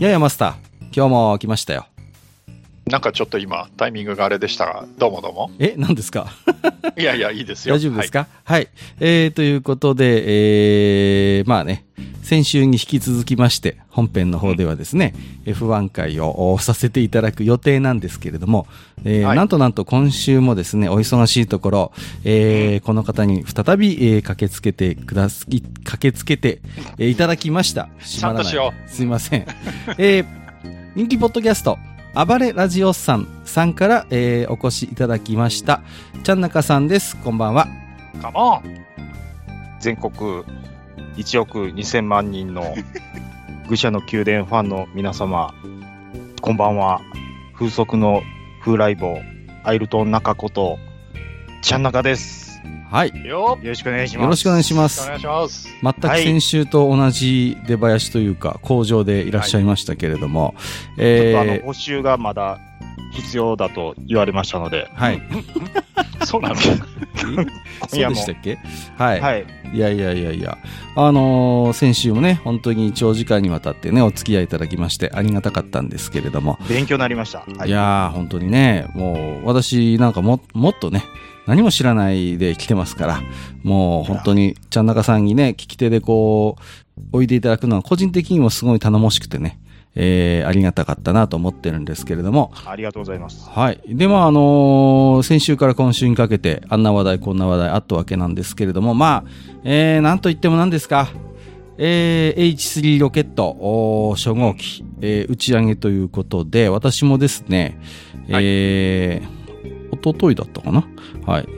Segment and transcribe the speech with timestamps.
[0.00, 1.86] ややマスター、今日も来ましたよ。
[2.86, 5.50] なんかちょっと今、タイミングがあれでしたが、どうもどうも。
[5.58, 6.32] え、何ですか？
[6.98, 7.74] いやいや、いいですよ。
[7.76, 8.26] 大丈夫ですか？
[8.44, 11.84] はい、えー、ということで、えー、まあね、
[12.30, 15.14] 先週に引き続きまして、本編の方ではですね、
[15.46, 18.68] F1 回をさせていただく予定なんですけれども、
[19.04, 26.60] えーはいなんとなんと今週もですね、お忙しいところ、えーこの方に再び、えー駆けつけてくだすき、駆けつけて、
[26.98, 27.88] えーいただきました。
[28.06, 28.88] ちゃんとしよう。
[28.88, 29.44] すいません。
[29.98, 30.26] えー
[30.94, 31.78] 人気ポッドキャスト、
[32.14, 35.82] 暴れラジオさんさんから、えーお越しいただきました。
[36.22, 37.16] ちゃんなかさんです。
[37.16, 37.66] こんばんは。
[38.22, 38.62] カモン
[39.80, 40.44] 全国
[41.16, 42.74] 1億2000万人の
[43.68, 45.54] 愚者の宮殿ファンの皆様、
[46.40, 47.00] こんばんは。
[47.54, 48.22] 風速の
[48.64, 49.18] 風来坊、
[49.64, 50.78] アイルトン中こと、
[51.62, 52.60] ちゃん中です。
[52.90, 53.12] はい。
[53.24, 54.24] よよろしくお願いします。
[54.24, 55.06] よろしくお願いしまおす。
[55.06, 55.68] 願いします。
[55.82, 62.58] 全く先週と同じ出囃子というか、工場でいらっしゃいましたけれども、ちょっとあの、え募集がまだ
[63.12, 65.22] 必要だと言われましたので、ー、はい。
[66.24, 66.56] そうなの？
[66.60, 68.58] そうでしたっけ？
[68.96, 69.20] はい。
[69.20, 69.46] はい。
[69.72, 70.58] いやいやいやいや、
[70.96, 77.38] あのー先週もね、本当に長時間にわたってね、お付き合いいただきまして、ありがたかったんですけれども、勉強になりました。
[77.40, 77.70] はいい。
[77.72, 81.04] やー、本当にね、もう、私なんかも、もっとね、
[81.46, 83.22] 何も知らないで来てますから、
[83.62, 86.62] もう本当に、ちゃんなかさんにね、聞き手でこう、
[87.12, 89.59] おいでいただくのは個人的にもすごい頼もしくてね、
[89.96, 93.48] えー、ありがたかったなと思ってるんですけれども、ありがとうございます。
[93.48, 93.80] はい。
[93.88, 99.30] で、まあ、あのー先週から今週にかけて、あんな話題、こんな話題あったわけなんですけれども、まあ、
[99.64, 101.08] えー、なんといっても何ですか、
[101.76, 107.78] えー、H3 ロケット、おー初号機、えー打ち上げということで、私もですね、
[108.28, 110.86] えー、一昨日だったかな
[111.26, 111.48] はい。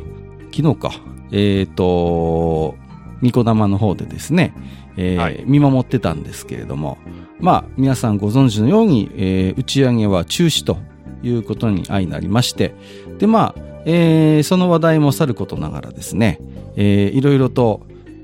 [0.54, 0.90] 昨日か。
[1.32, 2.76] えっ、と、
[3.20, 4.54] ニコ生の方でですね、
[4.96, 6.98] えーはい見守ってたんですけれども、
[7.42, 10.78] まあ、皆さんご存知のように、えー打ち上げは中止と
[11.24, 12.72] いうことに相なりまして、
[13.18, 16.38] で、まあ、えーその話題もさることながらですね、
[16.76, 17.80] えーいろいろと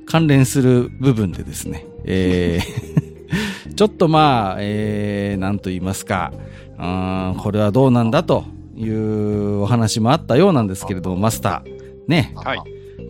[0.06, 6.32] 関連する部分でですね、えー ちょっとまあ、えーなんと言いますか、
[6.78, 8.44] うーんこれはどうなんだと
[8.76, 11.70] いうお話もあったようなんですけれども、マスター、
[12.08, 12.58] ね、はい。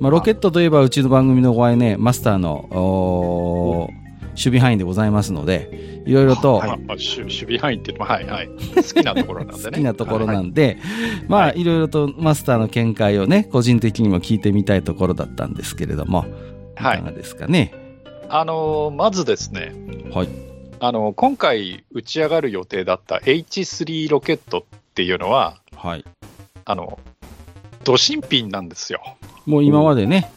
[0.00, 2.68] まあ、ロケットといえばうちの番組のご愛ね、マスターの
[4.38, 8.48] 守備範囲でございますので、いろいろと、まあまあ、守守備範囲っていうのは、はいはい。
[8.48, 9.70] 好きなところなんでね。
[9.70, 10.78] 好きなところはいなんで、
[11.26, 16.24] まあ、いろいろとマスターの見解をね、個人的にも聞いてみたいところだったんですけれども、
[16.80, 17.72] いはいかがですかね？
[18.28, 19.72] あのーまずですね、
[20.12, 20.28] はい。
[20.80, 24.62] あの今回打ち上がる予定だった H3 ロケットっ
[24.94, 26.04] ていうのは、はい。
[26.64, 26.98] あの、
[27.84, 29.00] ド新品なんですよ。
[29.46, 30.30] もう今までね、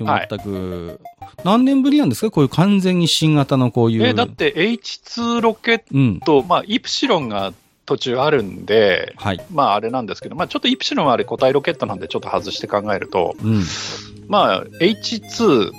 [0.00, 1.00] はい全く、
[1.44, 2.30] 何年ぶりなんですか？
[2.30, 4.04] こういう完全に新型のこういう。
[4.04, 6.20] え、だって H2 ロケッうん。
[6.20, 7.52] ト、まあ、イプシロンが
[7.86, 9.44] 途中あるんで、はい。
[9.52, 13.62] まああれなんですけど、まあちょっとイプシロンはあれ固体ロケットなんでちょっと外して考えると、うん。
[14.26, 15.70] まあ H2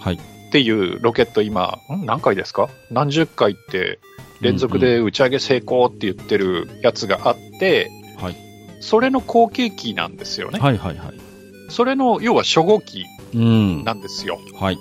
[0.00, 0.14] はい。
[0.14, 0.18] っ
[0.52, 2.68] ていうロケット今、ん何回ですか？
[2.92, 3.98] 何十回って
[4.40, 7.90] 連続で打ち上げ成功って言ってるやつがあって、
[8.20, 8.36] はい。
[8.80, 10.60] それの後継機なんですよね。
[10.60, 11.14] はいはいはい。
[11.70, 13.06] それの要は初号機うん。
[13.34, 14.38] なんですよ。
[14.58, 14.78] はい。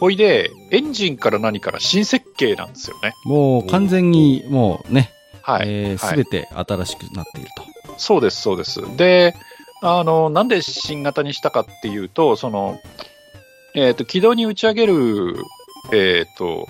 [0.00, 3.12] ほいで、エンジンから何から新設計なんですよね。
[3.24, 5.10] もう完全にもうね、
[5.42, 5.98] はい。
[5.98, 7.64] すべて新しくなっていると。
[7.98, 8.80] そうです、そうです。
[8.96, 9.34] で、
[9.82, 12.80] あの、なんで新型にしたかっていうと、その、
[13.74, 15.36] えっ、と、軌道に打ち上げる、
[15.92, 16.68] えっ、と、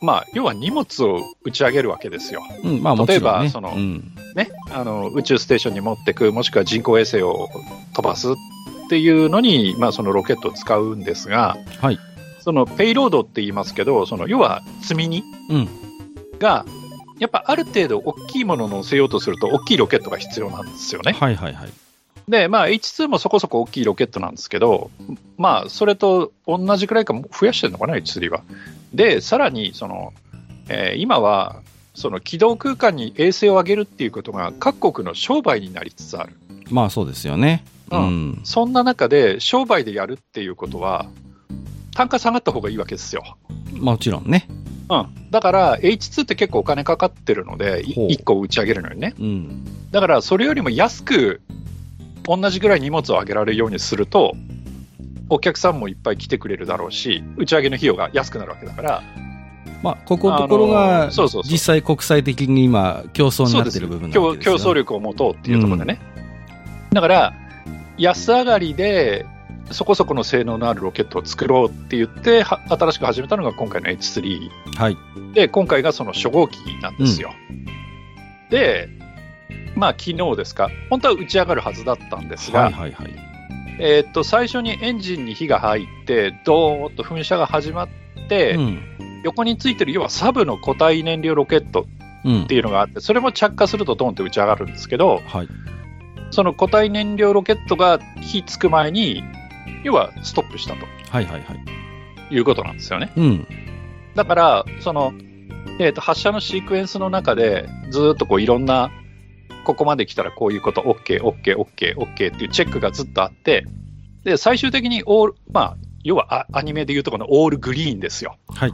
[0.00, 2.42] まあ、要は荷物を打ち上げるわけですよ。
[2.64, 3.06] うん、まあね。
[3.06, 4.14] 例えばそのうん。
[4.34, 4.50] ね。
[4.70, 7.48] あの、宇宙ステーションに持ってく、もしくは人工衛星を
[7.94, 8.34] 飛ばすっ
[8.88, 11.98] ていうのに、まあ、そのロケットを使うんですが、はい。
[12.40, 15.68] そのペイロードって言いますけど、その、要は積み荷うん。
[16.38, 16.64] が、
[17.18, 21.12] やっぱある程度大きいものを乗せようとすると、大きいロケットが必要なんですよね。
[21.12, 21.70] はいはいはい。
[22.28, 24.90] で、まあ、H2 もそこそこ大きいロケットなんですけど、
[25.38, 28.42] まあ、それと同じくらいかも増やしてるのかな、H3 は。
[28.92, 30.12] で、さらに、その、
[30.68, 31.62] えー今は、
[31.94, 36.32] その軌道空間に衛星を上げるっていうことが各国の商売になりつつある。
[36.70, 37.64] まあそうですよね。
[37.98, 38.40] ううんん。
[38.44, 41.06] そんな中で商売でやるっていうことは、
[41.94, 43.36] 単価下がった方がいいわけですよ。
[43.72, 44.48] もちろんね。
[44.88, 45.30] うん。
[45.30, 49.14] だから、H2 って結構お金かかってるので、ほう1個打ち上げるのにね。
[49.18, 49.64] うん。
[49.90, 51.40] だから、それよりも安く、
[52.24, 54.34] 同じぐらい荷物を上げられるようにすると、
[55.28, 59.02] お客さんもいっぱい来てくれるだろうし、打ち上げの費用が安くなるわけだから、
[59.82, 61.10] まあ、ここのところあが
[61.42, 66.00] 実際国際的に今、競争になってる部分なわけですよ競競争力を持とうっていうところでね。
[66.92, 67.34] だから、
[67.98, 69.26] 安上がりで
[69.70, 74.96] そこそこの性能のあるロケットを作ろうって言って、は新しく始めたのが今回の H3 はい。
[75.34, 77.32] で、今回がその初号機なんですよ。
[78.50, 78.88] で、
[79.74, 83.10] まあ昨日ですか、本当は打ち上がるはずだったんですが、はいはいはい。
[83.78, 87.88] えーっと、最初にエンジンに火が入って、ドーンと噴射が始まっ
[88.28, 89.22] て、うん。
[89.24, 91.86] 横についてる要はサブの固体燃料ロケット
[92.24, 92.54] うんって。
[92.54, 95.48] いうのがあって、それも着火するとドーンって打ち上がるんですけど、はい。
[96.32, 99.22] その固体燃料ロケットが火つく前に、
[99.84, 102.34] 要はストップしたとはいはいはい。
[102.34, 103.12] いうことなんですよね。
[103.16, 103.46] うん。
[104.14, 105.12] だから、その、
[105.78, 108.90] えーと発射のシークエンスの中で、ずーっとこういろんな、
[109.64, 113.66] ここまで来たらこういうこと、OK、OK、OK、OK っていうチェックがずっとあって、
[114.24, 118.36] で、最終的にオール、まあ、要はあアニメでいうとこのオールグリーンですよ。
[118.48, 118.72] はい。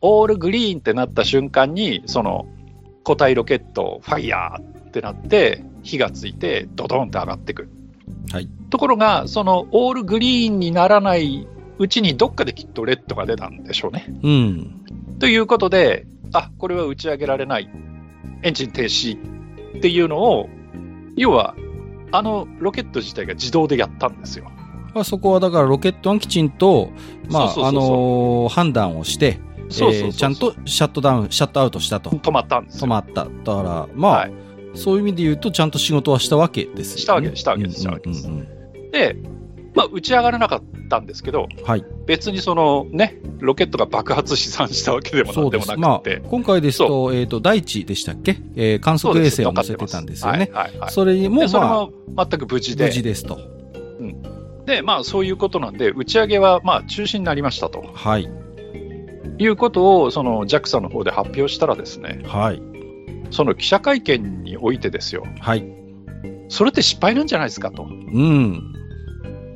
[0.00, 2.46] オールグリーンってなった瞬間に、その
[3.04, 7.70] 固体ロケット、ファイヤーってなって、火がついて、ドドンって上がってくる。
[8.32, 8.48] はい。
[8.70, 11.46] ところが、そのオールグリーンにならない
[11.78, 14.06] うちに、どっかできっとレッドが出たんでしょうね。
[14.22, 14.84] うん。
[15.18, 17.70] ということで、あこれは打ち上げられない、
[18.42, 19.16] エンジン停止
[19.78, 20.48] っていうのを、
[21.16, 21.54] 要は、
[22.12, 24.50] あのロケット自体が自動でやったんですよ。
[24.94, 26.90] まあ、そこはだからロケットはきちんと、
[27.30, 29.38] まあ、あのー判断をして、
[29.68, 32.10] そうそうそうそうえーちゃんとシャットダウン、シャットアウトしたと。
[32.10, 32.86] 止まったんですよ。
[32.86, 33.24] 止まった。
[33.24, 34.32] だから、まあ、はい
[34.74, 37.00] そういう意味で言うと、ちゃんと仕事はしたわけですよ、ね。
[37.00, 39.16] したわけですしたわけですうんしたわけですうんうんで、
[39.74, 41.84] まあ、打ち上がらなかったんですけど、はい。
[42.06, 45.68] 別にそのね、ロケットが爆発死産したわけでもそうんです。
[45.68, 48.36] なでもなまあくて、、今回ですと、えっ、と、大地でしたっけ？
[48.56, 50.50] えー観測衛星を載せてたんですよね。
[50.52, 52.86] はいはいはいそれにも、で、それまあ、も全く無事で。
[52.86, 53.38] 無事ですと。
[54.66, 58.28] で、まあ、そういうことなんで、打ち上げはまあ中止になりましたとはい。
[59.38, 62.60] いうことを、その JAXA の方で発表したらですね、はい。
[63.30, 65.64] その記者会見においてですよ、はい。
[66.48, 67.84] それって失敗なんじゃないですかと。
[67.84, 68.74] うん。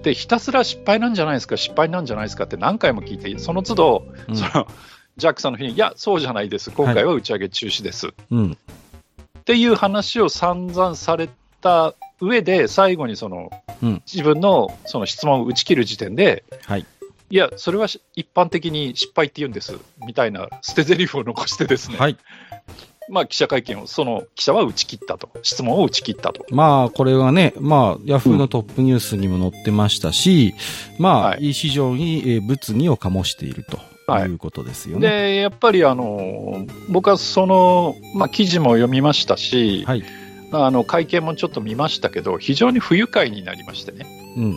[0.03, 4.67] で、ひたすら失敗なんじゃないですか、失敗なんじゃないですかって何回も聞いて、その都度、うんその
[5.17, 8.59] JAXA の日に、いや、そうじゃないです、今回は打ち上げ中止です、うん。
[9.39, 11.29] っていう話を散々され
[11.61, 13.51] た上で、最後にその、
[13.83, 16.87] うん自分のその質問を打ち切る時点で、はい。
[17.31, 19.77] いや、それはし一般的に失敗って言うんです
[20.07, 22.17] みたいな捨て台詞を残してですね、はい。
[23.09, 26.45] まあ、記者会見を、その記者は打ち切ったと、質問を打ち切ったと。
[26.51, 30.55] まあ、これはね、まあ、ヤフーのトップニュースにも載ってましたし、
[30.99, 35.09] まあ、はい非常にえー物議を醸しているとはいいうことですよね。
[35.09, 40.05] で、やっぱりあの僕はその、まあ、記事も読みましたし、はい。
[40.53, 44.57] あの会見もちょっと見ましたけど、非常に不愉快になりましてね、うん。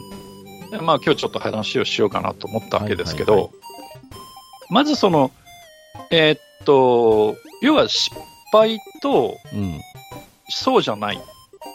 [0.69, 3.51] でまあ今日ちょっと話をしようかなと思ったわけですけど、はいはい
[4.69, 5.31] まずその、
[6.11, 8.15] えーっと、要は失
[8.51, 9.79] 敗とうん。
[10.49, 11.19] そうじゃない、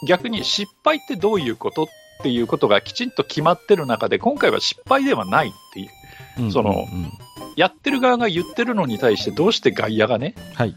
[0.06, 1.86] 逆に失敗ってどういうことっ
[2.22, 7.12] ていうことがきちんと決まってる中で、今回は失敗ではないっていう、うんそのうん
[7.54, 10.74] やってる側が言ってるのに対して、どうして外野がね、はい。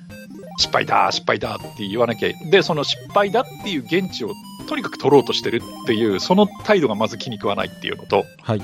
[0.57, 4.33] 失敗だ、失敗だって言わなきゃいで、その失敗だっていう現地を
[4.67, 8.59] とにかく取ろうとしてるっていう、その態度がまず気に食わないっていうのと、はい。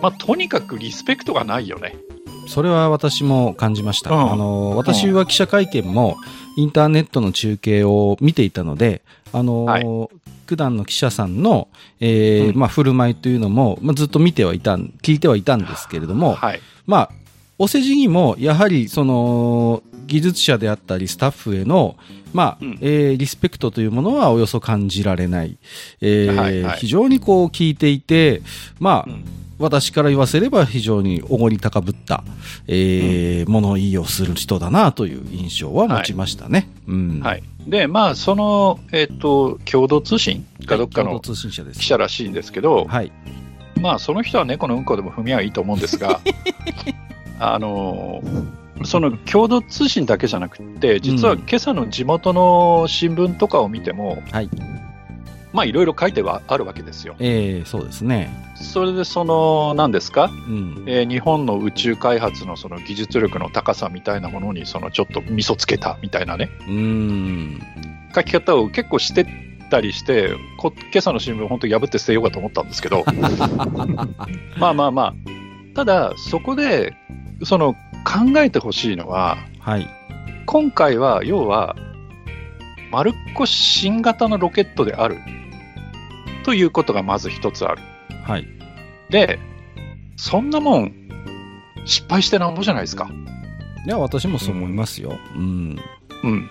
[0.00, 1.94] まあ、とにかくリスペクトがないよね。
[2.46, 4.10] それは私も感じました。
[4.10, 6.16] うんあの、私は記者会見も
[6.56, 9.02] インターネットの中継を見ていたので、
[9.32, 9.86] あの、はい
[10.44, 11.68] 普段の記者さんの、
[11.98, 16.60] えーうんまあ、振る舞いというのも、まあ、ずっと見てはいたん、聞いてはいたんですけれども、はい。
[16.84, 17.10] まあ、
[17.58, 21.96] お世辞にも、やはり、その、技術者であったり、スタッフへの、
[22.34, 25.56] まあ、うんえーリスペクトというものはおよそ感じられない。
[26.00, 28.42] えーはいはい非常にこう聞いていて、
[28.78, 29.24] まあ、うん
[29.58, 32.24] 私から言わせれば非常におごり高ぶった、
[32.66, 36.68] えー物言いをする人だなという印象は持ちましたね。
[36.86, 37.20] うん。
[37.20, 37.42] はい。
[37.66, 41.20] で、まあ、その、えっ、と、共同通信かどっかの。
[41.20, 43.12] 記者らしいんですけど、はい。
[43.80, 46.20] まあ、その人は猫のうんこでも踏みはいいと思うんですが、
[47.40, 48.22] あの
[48.84, 54.48] その共同通信だけじゃなくて、実はうん今朝の地元の新聞とかを見ても、はい。
[55.52, 57.14] まあ、いろいろ書いてはあるわけですよ。
[57.18, 58.30] えー、そうですね。
[58.54, 60.84] それで、その、何ですか、うん。
[60.86, 67.60] えー日本の宇宙開発のその技術力の高さみたいなものに、そのちょっと味噌つけたみたいなね、うーん。
[68.14, 69.26] 書き方を結構して
[69.70, 73.04] たりして、こ今朝の新聞、本当破って捨てようかと思ったんですけど、
[74.58, 75.14] まあまあまあ、
[75.74, 76.94] ただ、そこで、
[77.44, 79.88] その考えてほしいのは、はい。
[80.46, 81.76] 今回は要は、
[82.90, 85.16] 丸っこ新型のロケットである
[86.44, 87.82] ということがまず一つある。
[88.24, 88.46] はい。
[89.10, 89.38] で、
[90.16, 90.92] そんなもん、
[91.84, 93.10] 失敗してなんぼじゃないですか。
[93.86, 95.12] いや、私もそう思いますよ。
[95.34, 95.76] うん。
[96.22, 96.50] うん。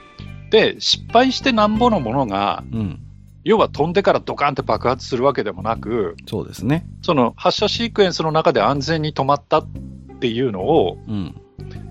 [0.49, 2.99] で、失敗してなんぼのものが、うん。
[3.43, 6.85] 要は飛んでからドカンって爆発するわけでもなく、そうですね。
[7.01, 9.67] その発射シークエンスの中で安全に止まったっ
[10.19, 11.35] ていうのを、うん。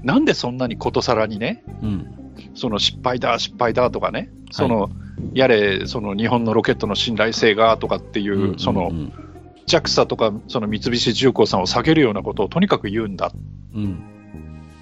[0.02, 2.06] なんでそんなにことさらにね、うん。
[2.54, 4.90] その失敗だ、失敗だとかね、その、
[5.34, 9.12] やれ、その日本のロケットの信頼性がとかっていう、そのう、ん
[9.70, 13.30] JAXA とかその三菱重工さんを下げるようなことをとにかく言うんだ
[13.74, 14.02] うん。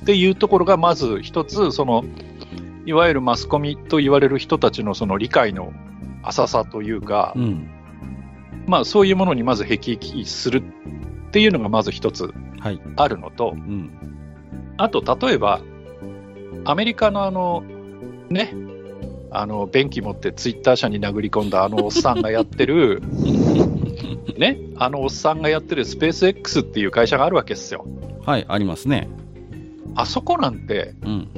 [0.03, 2.05] っていうところが、まず一つ、その、
[2.87, 5.75] いわゆるマスコミと言われる人たちのその理解の
[6.23, 7.71] 浅さというか、うん。
[8.67, 10.63] まあそういうものにまず辟易する
[11.29, 12.81] っていうのがまず一つはい。
[12.97, 13.91] あるのと、うん。
[14.79, 15.61] あと例えば、
[16.65, 17.63] アメリカのあの、
[18.31, 18.55] ね、
[19.31, 23.03] あの、便器持ってツイッター社に殴り込んだあのおっさんがやってる、
[24.37, 27.87] ね、あのおっさんがやってるスペース X っていう会社があるわけですよ。
[28.25, 29.09] はい、ありますね。
[29.95, 31.29] あそこなんて、うん。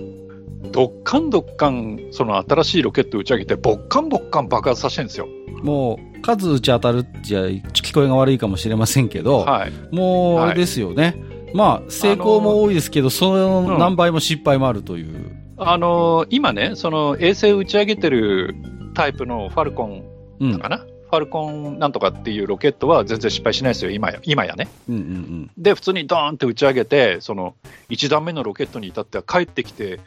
[0.72, 5.28] どっかんどっかん、その新しいロケット打ち上げて、ぼっかんぼっかん爆発させてるんですよ。
[5.62, 9.72] もう、数打ち当たるじゃ聞こえが悪いかもしれませんけど、はい。
[9.90, 11.16] もう、はいあれですよね。
[11.54, 15.39] まあ、成功も多いですけど、その何倍も失敗もあるという。
[15.62, 18.54] あのー今ね、その衛星打ち上げてる
[18.94, 20.04] タイプのファルコン
[20.40, 20.58] うん。
[20.58, 24.68] かな、ファルコンなんとかっていうロケットは全然失敗しないですよ、今や今やね。
[24.88, 27.54] うんうんで、普通にドーンって打ち上げて、その
[27.90, 30.00] 1段目のロケットに至っては帰ってきて、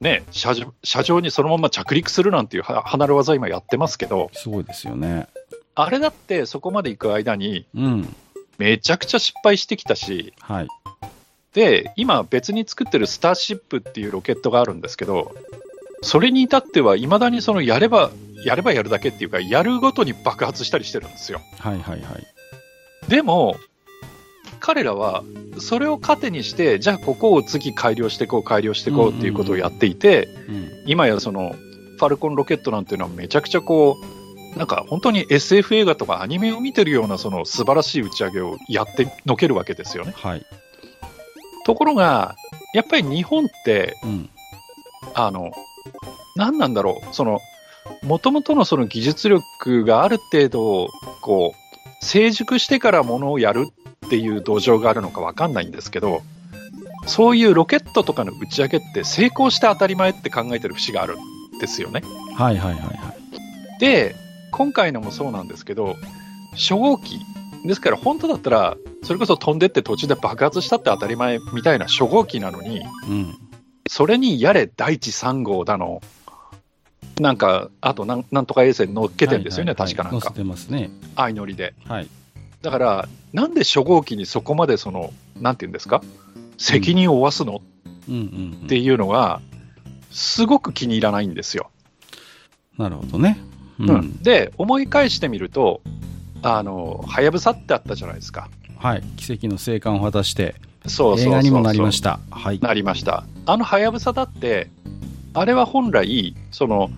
[0.00, 5.28] ね、車上車上にそのまま着陸するなんていうは離れ技今やってますけど、すごいですよね。
[5.76, 8.16] あれだってそこまで行く間にうん。
[8.58, 10.68] めちゃくちゃ失敗してきたし、はい。
[11.58, 15.34] で、今別に作ってるスターシップっていうロケットがあるんですけど、
[16.02, 18.12] それに至ってはいまだにそのやれば、
[18.44, 21.40] やればやるだけっていうか、やるごとに爆発したりしてるんですよ。
[21.58, 23.10] はいはいはい。
[23.10, 23.56] でも、
[24.60, 25.24] 彼らは
[25.58, 30.70] それを糧にして、じゃあここを次改良していこう、改良していこうっていうことをやっていて、うん。
[30.86, 31.56] 今やその
[31.98, 33.96] ファルコンロケットなんていうのはめちゃくちゃこ
[34.54, 40.12] う、なんか本当に SF 映画とかアニメを見てるようなその素晴らしい打ち上げをやってのけるわけですよね。
[40.14, 40.46] はい。
[41.68, 42.34] ところが、
[42.72, 44.30] やっぱり日本って、うん。
[45.12, 45.52] あの、
[46.34, 47.40] 何なんだろう、その、
[48.02, 50.88] もともとのその技術力がある程度、
[51.20, 53.68] こう、成熟してからものをやる
[54.06, 56.22] っていう土壌があるのかわかんないんですけど、
[57.06, 62.00] そういうロケットとかの打ち上げって成功して当たり前って考えてる節があるんですよね。
[62.34, 63.14] はいはいはいは
[63.76, 63.78] い。
[63.78, 64.16] で、
[64.52, 65.96] 今回のもそうなんですけど、
[66.52, 67.20] 初号機、
[67.64, 73.34] ですから本当だったら、それこそ飛んでって途中で爆発したって当たり前みたいな初号機なのに、うん。
[73.88, 76.00] それにやれ第一3号だの、
[77.20, 80.90] なんか、あとなんなんとか衛星乗っけてんですよね、はいはいはい確かなんかてますね。
[81.16, 81.74] 相乗りで。
[81.84, 82.08] はい。
[82.62, 86.02] だから、なんで初号機にそこまでその、なんていうんですか、
[86.58, 87.60] 責任を負わすの？
[88.08, 88.60] うん。
[88.64, 89.40] っていうのが、
[90.10, 91.70] すごく気に入らないんですよ。
[92.78, 93.38] なるほどね。
[93.78, 95.82] ううんで、思い返してみると、
[96.42, 98.48] あの、はやぶさってあったじゃないですか。
[98.78, 99.02] はい。
[99.16, 100.54] 奇跡の生還を果たして、
[100.86, 102.20] そうそうそうそう映画にもなりました。
[102.30, 102.60] はい。
[102.60, 103.24] なりました。
[103.46, 104.70] あのはやぶさだって、
[105.34, 106.90] あれは本来、その、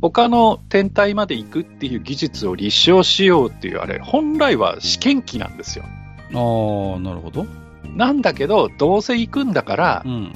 [0.00, 5.84] 他の天体まで行くっていう技術を立証しようっていう、あれ、本来は試験機なんですよ。
[5.84, 7.46] ああ、なるほど。
[7.94, 10.32] なんだけど、どうせ行くんだからう、ん。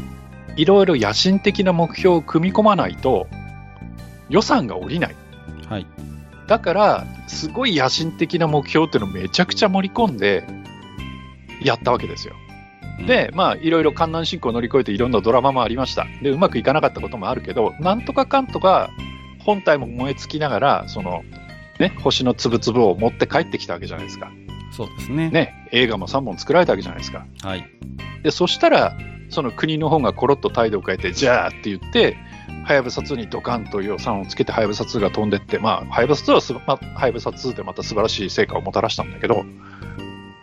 [0.57, 3.27] いろいろ野心的な目標を組み込まないと、
[4.29, 5.17] 予算が下りない。
[6.47, 10.47] だから、すごい野心的な目標っていうのをめちゃくちゃ盛り込んで、
[11.63, 12.35] やったわけですよ。
[13.01, 16.07] うん、で、まあ、いろいろ観覧進行を乗り越えていろんなドラマもありました。
[16.23, 18.91] で、うまくいかなかったこともあるけど、なんとかかんとか、
[19.45, 21.23] 本体も燃え尽きながら、その、
[21.79, 24.31] ね、星の粒々を持って帰ってきたわけじゃないですか。
[24.73, 25.31] そうですね。
[25.31, 27.27] ね、映画も3本作られたわけじゃないですか。
[27.43, 27.67] はい。
[28.23, 28.97] で、そしたら、
[29.31, 32.17] その国の方がコロッと態度を変えて、じゃあって言って、
[32.65, 39.45] はやぶさ2にドカンと予算をつけて、はやぶさ2が飛んでって、まあ、はやぶさ2はす、まあ、はやぶさ2でまた素晴らしい成果をもたらしたんだけど、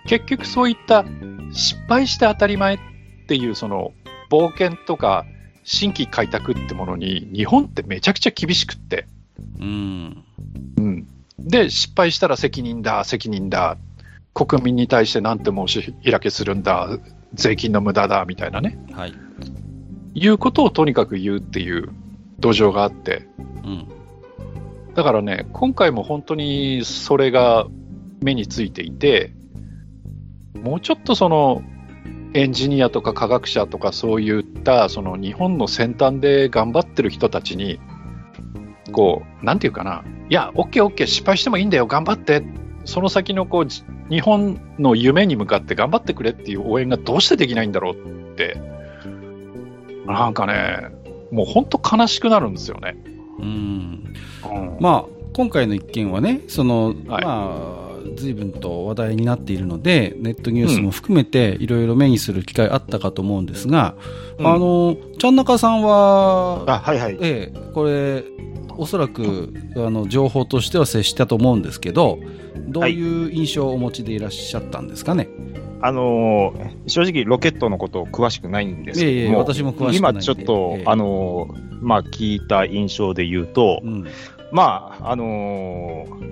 [0.06, 1.06] 結局そういった
[1.52, 2.80] 失敗して当たり前っ
[3.28, 3.94] ていう、その、
[4.30, 5.26] 冒険とか、
[5.64, 9.08] 新規開拓ってものに、日本ってめちゃくちゃ厳しくって、
[9.60, 10.24] うん。
[10.78, 11.08] うん。
[11.40, 13.78] で、失敗したら責任だ、責任だ、
[14.34, 16.98] 国民に対してなんて申し開けするんだ、
[17.34, 18.78] 税金の無駄だ、みたいなね。
[18.94, 19.14] はい。
[20.14, 21.90] いうことをとにかく言うっていう
[22.40, 23.28] 土壌があって、
[23.64, 23.88] うん。
[24.94, 27.68] だからね、今回も本当にそれが
[28.22, 29.34] 目についていて、
[30.62, 31.64] もうちょっとその
[32.34, 37.80] エンジニアとか科学者とかそういったその日本の先端で頑張ってる人たちに、
[38.92, 42.44] こう、なんていうかな、いや、OK、OK、失敗してもいいんだよ、頑張って、
[42.86, 48.60] その先のこうじ日本の夢に向かって頑張ってくれっていう応援がどうしてできないんだろうって、
[50.06, 50.90] なんかね、
[51.32, 52.98] もう本当悲しくなるんですよね。
[53.40, 53.46] うん。
[53.46, 63.96] うんまあ、今回の一件はね、その、はいまあ、随分と話題になっているので、ネットニュースも含めて、いろいろ目にする機会あったかと思うんですが、
[64.38, 67.18] うんあの、ちゃんなかさんは、あ、はいはい。
[67.22, 68.24] ええ、これ、
[68.78, 72.20] おそらく、あの、情報としては接したと思うんですけど、
[72.68, 75.30] どういう印象をお持ちでいらっしゃったんですかね？
[75.84, 84.06] あのー正直ロケットのこと詳しくないんですけども、私も詳しく今ちょっと、ええあのーまあ、聞いた印象で言うと、うん。
[84.52, 86.32] まあ、あのー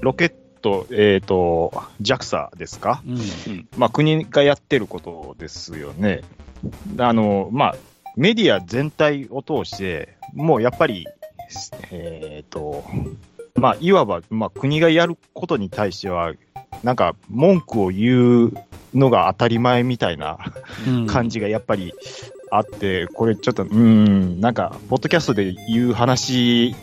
[0.00, 1.72] ロケット、えっ、と、
[2.02, 3.02] JAXA ですか？
[3.06, 3.10] う
[3.50, 3.68] ん。
[3.76, 6.22] まあ、国がやってることですよね。
[6.98, 7.76] あの、まあ、
[8.16, 11.06] メディア全体を通して、もうやっぱり、
[11.90, 12.84] えっ、と、
[13.54, 16.34] まあ、いわば、まあ、国がやることに対しては、
[16.82, 18.52] なんか、文句を言う
[18.94, 20.38] のが当たり前みたいな
[20.86, 21.92] うん感じがやっぱり
[22.50, 26.76] あって、これちょっと、うーん、なんか、ポッドキャストで言う話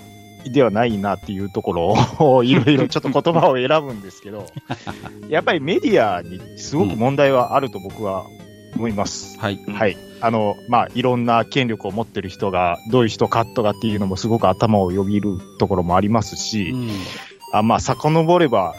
[0.51, 4.45] ではないなっていうところを、 いろいろちょっと言葉を選ぶんですけど、
[5.29, 8.25] やっぱりメディアにすごく問題はあると僕は
[8.75, 9.39] 思います。
[9.39, 9.59] はい。
[9.67, 9.97] はい。
[10.21, 16.89] あの、まあ、いろんな権力を持ってる人が、どういう人かとかっていうのもすごく頭をよぎるところもありますし、うん
[17.51, 18.75] あまあ、遡れば、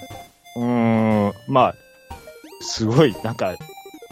[0.56, 1.74] うーん、まあ、
[2.60, 3.54] すごい、なんか、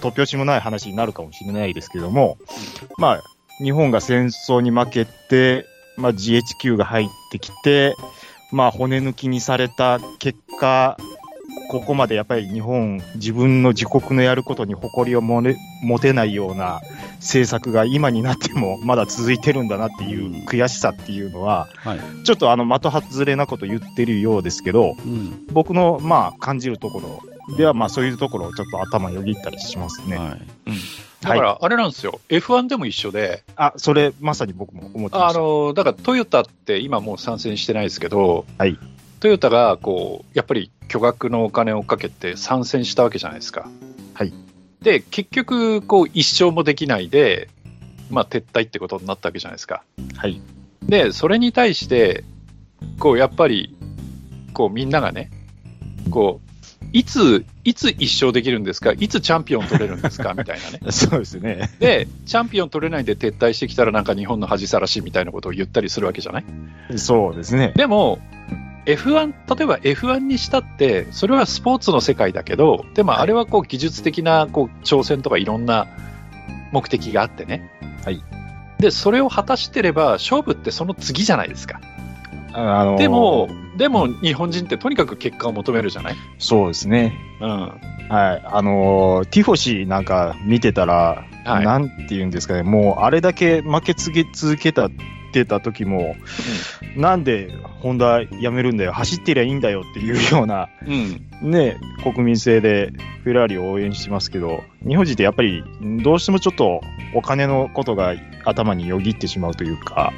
[0.01, 2.39] 突拍子もない話になるかもしれないですけども、
[2.99, 3.23] まあ、
[3.63, 7.95] 日本が戦争に負けて、まあ、GHQ が入ってきて、
[8.53, 10.97] まあ、骨抜きにされた結果、
[11.69, 16.81] ここまでやっぱり日本、自分の自国のやることに誇りをもね持てないような
[17.17, 22.01] 政策が今になってもまだ続いてるんだなっていう悔しさっていうのは、はい。
[22.25, 25.47] ちょっとあの的外れなこと言ってるようですけど、うん。
[25.53, 27.01] 僕のまあ感じるとこ
[27.49, 30.17] ろではまあそういうところをちょっと頭よぎったりしますね。
[30.17, 30.43] はい。
[31.29, 35.29] だから、あれなんですよ、F1 でも一緒で、あ、それまさに僕も思ってました。
[35.29, 38.79] あのだからトヨタって今もう参戦してないですけど、はい
[39.21, 43.71] トヨタがこうやっぱり巨額のお金をかけて参戦したわけじゃないですか。
[44.13, 44.35] はい
[44.85, 47.49] で、結局、こう一生もできないで、
[48.11, 49.83] まあ、撤退ってことになったわけじゃないですか。
[50.15, 50.43] はい。
[50.83, 52.23] で、それに対して、
[52.99, 53.75] こうやっぱり
[54.53, 55.31] こうみんながね、
[56.11, 56.44] こう
[56.95, 60.33] いつ、いつ一勝できるんですか、いつチャンピオン取れるんですか？
[60.33, 60.81] みたいなね。
[60.93, 61.69] そうですね。
[61.81, 66.45] で、チャンピオン取れないで撤退してきたら、なんか日本の恥さらしみたいなことを言ったりするわけじゃない？
[66.97, 67.73] そうですね。
[67.75, 68.21] でも、
[68.87, 75.89] F1、例えば F1 にしたって、それはスポーツの世界だけど、でもあれはこう技術的なこう挑戦とかいろんな
[76.71, 77.71] 目的があってね。
[78.05, 78.23] はい。
[78.79, 81.81] で、それを果たしてれば、勝負ってその次じゃないですか。
[82.55, 86.17] あのーでも、でも日本人ってとにかく結果を求めるじゃない？
[86.39, 87.13] そうですね。
[87.41, 87.49] うん。
[87.51, 88.43] はい。
[88.45, 93.95] あのーティフォシーなんか見てたら、はいなんて言うんですかね、もうあれだけ負け
[94.33, 94.89] 続けた
[95.43, 96.15] ってた時も、
[96.97, 97.49] なんで
[97.81, 101.51] ホンダやめるんだよ、走ってりゃいいんだよっていうような、うん。
[101.51, 102.93] ね、国民性で
[103.25, 105.65] フェラーリを応援してますけど、日本人ってやっぱり
[106.03, 106.81] どうしてもちょっと
[107.15, 110.13] お金のことが頭によぎってしまうというか、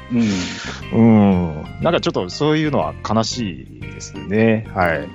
[0.93, 0.99] うん。
[0.99, 4.67] うん、なんかちょっとそういうのは悲しいですね。
[4.73, 5.07] はい。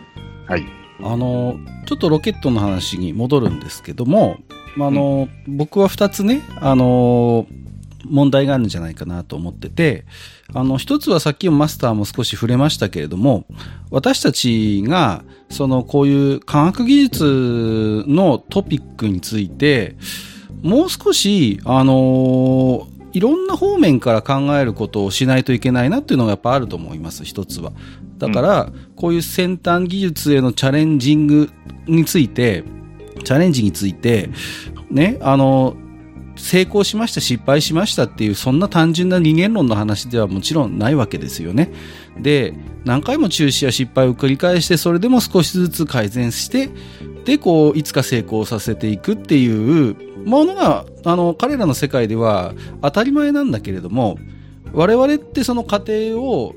[0.49, 0.65] はい。
[1.05, 4.39] あの、ちょっとロケットの話に戻るんですけども、
[4.77, 7.47] まああの、僕は二つね、あの、
[8.05, 10.05] 問題があるんじゃないかなと思ってて、
[10.53, 13.47] あの、一つはさっきもマスターも少し触れましたけれども、
[13.91, 19.97] 私たちが、その、こういう科学技術のトピックについて、
[20.63, 27.73] もう少し、あのいろんな方面から考えることをしないといけないなっていうのがやっぱあると思います、一つは。
[28.19, 31.51] だから、こういう先端技術へのチャレンジング
[31.87, 32.65] について、
[33.25, 34.31] チャレンジについて、
[34.91, 35.77] ね、あの、
[36.43, 41.73] 成功しました、失敗しましたっていう、そんな単純な二元論の話ではもちろんないわけですよね。
[42.21, 42.53] で、
[42.85, 46.69] 何回も中止や失敗を繰り返して、それでも少しずつ改善して、
[47.25, 54.19] で、こう、いつか成功させていくっていうものが、あの、彼らの世界では当たり前なんだけれども、
[54.73, 56.57] 我々ってその過程を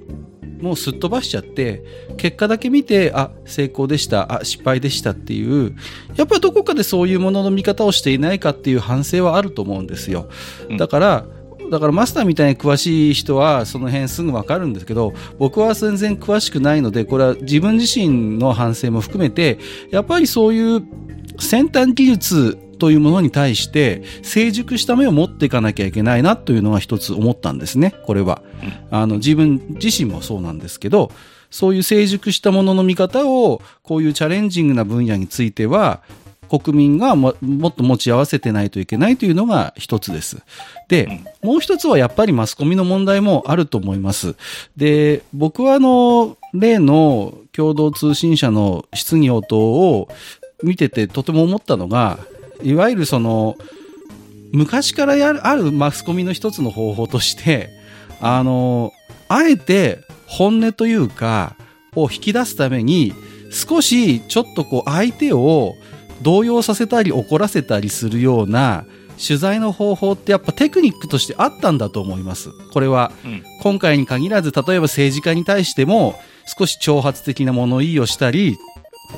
[0.60, 1.84] もうすっ飛ばしちゃって、
[2.18, 5.76] 結果だけ見て、あ、成功でした、あ、失敗でしたっていう、
[6.16, 10.30] やっぱりどこかでそういうものの見方をしていないかっていう反省はあると思うんですよ。
[10.70, 11.26] うんだから、
[11.72, 19.58] だからマスターみたいに詳しい人はその辺すぐわかるんですけど、僕は全然詳しくないので、これは自分自身の反省も含めて、
[19.90, 20.84] やっぱりそういう
[21.40, 28.42] 先端技術というものに対して成熟した目を持っていかなきゃいけないなというのは一つ思ったんですね、これは。
[28.92, 31.12] あの、自分自身もそうなんですけど、
[31.52, 36.02] そういう成熟したものの見方を、こういうチャレンジングな分野については、
[36.48, 40.38] 国民がももっと持ち合わせてないといけないというのが一つです。
[40.88, 44.36] で、もう一つはやっぱりマスコミの問題もあると思います。
[44.78, 50.08] で、僕はあの、例の共同通信社の質疑応答を
[50.64, 52.20] 見ててとても思ったのが、
[52.64, 53.56] いわゆるその、
[54.52, 57.70] 昔からやるあるマスコミの一つの方法として、
[58.22, 58.94] あの、
[59.28, 61.56] あえて本音というか、
[61.96, 63.14] を引き出すために、
[63.52, 65.76] 少しちょっとこう相手を
[66.22, 68.86] 動揺させたり怒らせたりするような
[69.24, 72.50] 取材の方法ってやっぱテクニックとしてあったんだと思います。
[72.74, 78.58] これはうん今回に限らず、例えば政治家に対しても少し挑発的な物言いをしたり、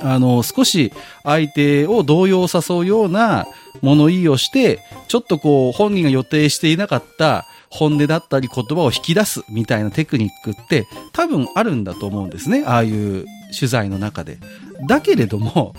[0.01, 0.91] あの、少し
[1.23, 3.47] 相手を動揺を誘うような
[3.81, 12.63] 物言いをして、ちょっとこう本人が予定していなかった本音だったり言葉を引き出すみたいなテクニックって多分あるんだと思うんですね。
[12.65, 13.25] ああいう
[13.57, 14.37] 取材の中で。
[14.87, 15.73] だけれども、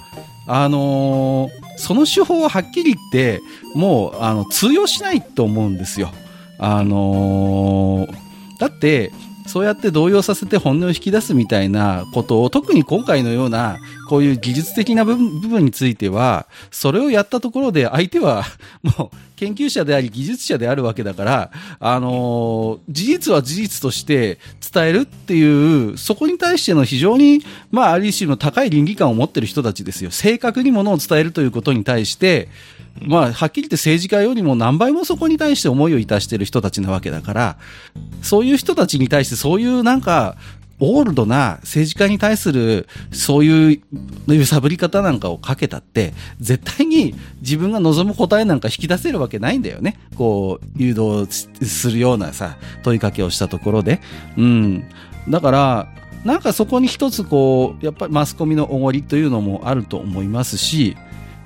[0.46, 3.40] あのーその手法ははっきり言って、
[3.76, 6.10] もう、あの、通用しないと思うんですよ。
[6.58, 8.12] あのー
[8.58, 9.12] だって、
[9.48, 18.44] そうやって動揺させて本音を引き出すみたいなことを、特に今回のような、こういう技術的な部分については、それをやったところで相手は、
[18.82, 24.38] もう、研究者であり技術者であるわけだから、あの事実は事実として
[24.72, 30.10] 伝えるっていう、そこに対しての非常に、まあ、ある種の高い倫理観を持ってる人たちですよ。
[30.10, 32.48] 正確にものを伝えるということに対して、
[33.06, 37.58] まあ、はっきり言って政治家よりも何倍もそこに対して思いをいたしている人たちなわけだから、
[38.22, 40.36] そういう人たちに対してそういうなんか、
[40.80, 43.82] オールドな政治家に対するそういう
[44.28, 49.98] 揺さぶり方なんかをかけたって、絶対に自分が望む答えなんか引き出せるわけないんだよね。
[50.14, 51.26] こう、誘導
[51.66, 54.00] するようなさ、問いかけをしたところで。
[54.36, 54.84] うん。
[55.28, 55.88] だから、
[56.24, 60.96] なんかそこに一つこう、やっぱりマスコミのおごりというのもあると思いますし、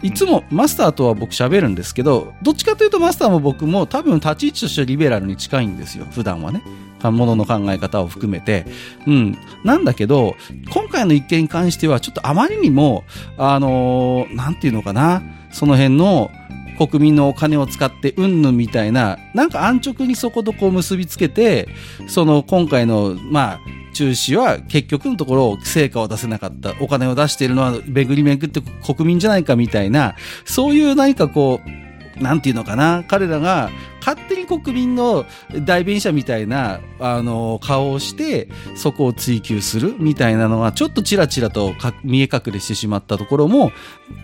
[0.02, 6.62] いつもマスターとは僕喋るんですけど、どっちかというとマスターも僕も多分立ち位置としてはリベラルに近いんですよ、普段はね。
[7.04, 8.64] ものの考え方を含めて。
[9.06, 9.38] うん。
[9.64, 10.36] なんだけど、
[10.70, 13.04] 今回の一件に関してはちょっとあまりにも、
[13.38, 16.30] あのーなんていうのかな、その辺の
[16.78, 21.68] 国民のお金を使ってうんぬんみたいな、なんか安直にそことこう結びつけて、
[22.06, 23.60] その今回の、まあ、
[23.92, 26.74] 中止は結局のところ成果を出せなかった。
[26.80, 35.24] お金を出しているのは巡り巡って国民じゃないかみたいな、そういう何かこう、なんていうのかな、彼らが勝手に国民の
[35.64, 43.72] 代弁者みたいな、あの、顔をして、そこを追求するみたいなのが、ちょっとちらちらと見え隠れしてしまったところも、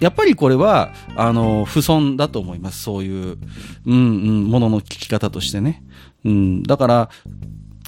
[0.01, 2.83] やっぱりこれは、あの、不損だと思います。
[2.83, 3.39] そういう、
[3.87, 5.83] うんうん、ものの聞き方としてね。
[6.25, 7.11] うん、だから、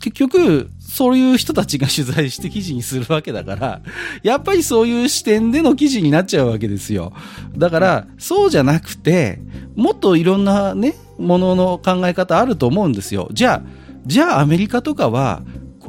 [0.00, 3.80] 結局、そういう人たちが取材して記事にするわけだから、
[4.22, 7.12] やっぱりそういう視点での記事になっちゃうわけですよ。
[7.56, 9.40] だから、そうじゃなくて、
[9.76, 13.28] もっといろんなね、ものの考え方あると思うんですよ。
[13.32, 13.62] じゃあ、
[14.06, 15.42] じゃあアメリカとかは、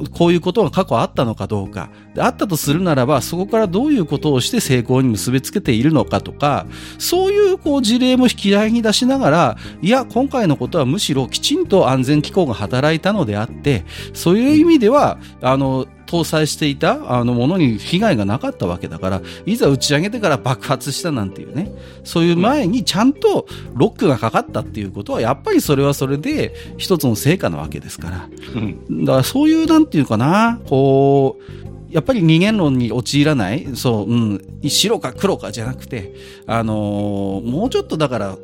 [0.09, 1.89] こういうことが過去あったのかどうか。
[2.17, 6.65] あったとするならば、そこからどういうことをして成功に結びつけているのかとか、
[6.97, 21.71] そういうこう事例も引き合いに出しながら、いや、今回のことはむしろきちんと安全機構が働いたのであって、そういう意味では、あの、搭載していたあのものに被害がなかったわけだから、いざ打ち上げてから爆発したなんていうね、
[22.03, 28.29] そういう前にちゃんとロックがかかったっていうことは、やっぱりそれはそれで一つの成果なわけですから。
[28.55, 29.05] うん。
[29.05, 36.13] だからそういう、なんていうかな、こう、やっぱり二元論に陥らない、そう、うん、白か黒かじゃなくて、
[36.45, 38.37] あのーもうちょっとだから、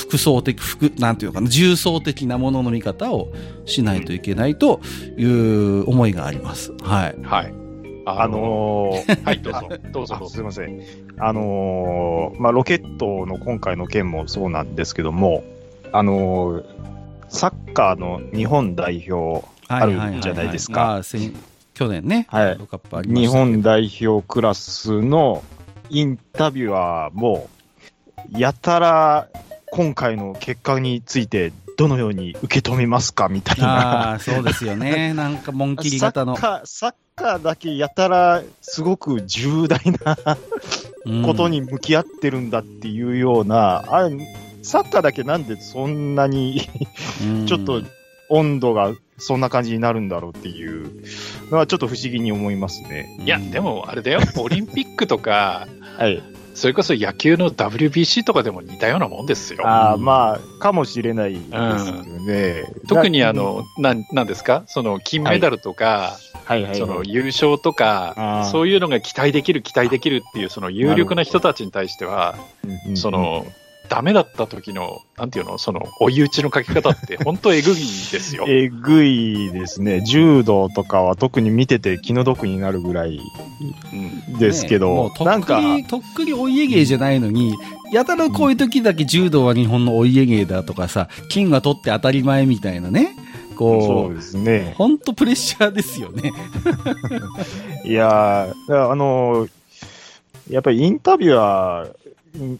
[0.00, 3.32] 複層的、複、なんていうのかな、重層的なものの見方を
[3.66, 4.80] しないといけないと
[5.16, 6.72] いう思いがあります。
[6.82, 7.16] はい。
[7.22, 7.54] はい。
[8.06, 9.68] あのーはい、どうぞ。
[9.92, 10.34] どうぞあどうぞ。
[10.34, 10.80] すいません。
[11.18, 15.44] あのーまあ、ロケットの今回の件もそうなんですけども、
[15.92, 16.64] あのー
[17.30, 21.32] サッカーの日本代表、あるじゃないですかああ先
[21.74, 25.44] 去年ね、はいワールドカップありまし日本代表クラスの
[25.90, 27.48] インタビュアーも、
[28.36, 29.28] やたら
[29.72, 34.10] 今回の結果についてどのように受け止めますかみたいな。
[34.10, 35.14] ああ、そうですよね。
[35.14, 36.50] なんか、紋切り型のサッ。
[36.50, 40.16] カー、サッカーだけやたらすごく重大な
[41.06, 44.16] うんことに向き合ってるんだっていうような、あれ
[44.62, 46.68] サッカーだけなんでそんなに
[47.24, 47.82] うんちょっと
[48.28, 51.04] 温度がそんな感じになるんだろうっていう
[51.50, 53.16] のはちょっと不思議に思いますね。
[53.24, 55.66] いや、でもあれだよ、オリンピックとか、
[55.98, 56.22] はい。
[56.60, 59.66] それこそ野球の WBC とかでも似たようなもんですよ。
[59.66, 62.64] ああ、まあ、かもしれないですよね。
[62.86, 64.64] 特にだあの、なん、なんですか？
[64.66, 66.64] その金メダルとか、はい。
[66.64, 66.98] はい、そはい。
[66.98, 72.70] の優勝とかそういうのが期待できる、期待できるっていう、その有力な人たちに対しては、うん。
[72.70, 72.90] うん。
[72.90, 72.96] うん。
[72.98, 73.46] その、
[73.90, 78.44] ダメだった時の、なんていうの、その、追い打ちのかけ方って、 本当えぐいですよ。
[78.48, 80.00] えぐいですね。
[80.02, 83.18] 柔道とかは特に見てて気の毒になるぐらい
[84.30, 84.38] うん。
[84.38, 87.56] ですけど、ねなんか、っくり、とっくりお家芸じゃないのに、
[87.92, 93.16] やたらこういう時だけ柔道は日本のお家芸だとかさ、金は取って当たり前みたいなね。
[93.50, 94.74] そこう、うですね。
[94.78, 96.32] ほんとプレッシャーですよね。
[97.84, 99.48] いやー、あの、
[100.48, 101.99] やっぱりインタビュアー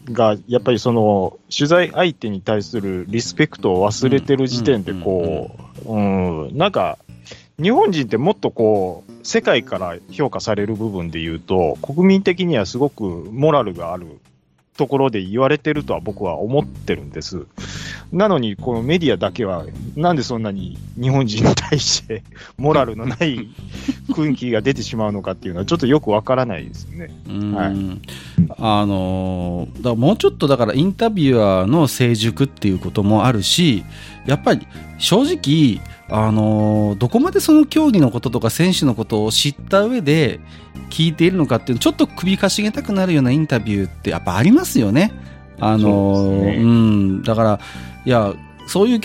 [0.05, 5.51] が、やっぱりその、取材相手に対するリスペクトを忘れてる時点で、こ
[5.85, 5.99] う、う
[6.51, 6.97] ん、なんか、
[7.61, 14.19] 日本人ってもっとこう、世界から評価される部分で言うと、国民的にはすごくモラルがある
[14.81, 17.45] ところで言われてるとは僕は思ってるんです。
[18.11, 19.63] なのに、このメディアだけは、
[19.95, 22.23] なんでそんなに日本人に対して、
[22.57, 23.47] モラルのない
[24.09, 27.11] 雰囲気が出てしまうのかっていうのは、ちょっとよくわからないですね。
[27.29, 27.75] うんはい
[28.57, 33.83] あのーだもうちょっとだからインタビュアーの成熟っていうこともあるし、
[34.25, 34.65] やっぱり
[34.97, 35.79] 正直、
[36.13, 40.41] あのどこまでその競技のこととか選手のことを知った上で
[40.89, 45.13] 聞いているのかっていうちょっと首かしげたくなるようなインタビューってやっぱありますよね。
[45.59, 47.59] あのねうん、だから、
[48.03, 48.33] いや、
[48.67, 48.99] そういう